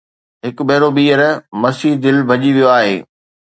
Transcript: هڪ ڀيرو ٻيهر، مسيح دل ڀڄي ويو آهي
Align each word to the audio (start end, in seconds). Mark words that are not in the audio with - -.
هڪ 0.45 0.57
ڀيرو 0.67 0.89
ٻيهر، 0.95 1.21
مسيح 1.61 1.93
دل 2.03 2.17
ڀڄي 2.27 2.51
ويو 2.55 2.67
آهي 2.77 2.95